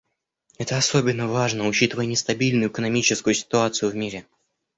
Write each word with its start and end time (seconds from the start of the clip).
Это 0.57 0.79
особенно 0.79 1.27
важно, 1.27 1.67
учитывая 1.67 2.07
нестабильную 2.07 2.71
экономическую 2.71 3.35
ситуацию 3.35 3.91
в 3.91 3.95
мире. 3.95 4.25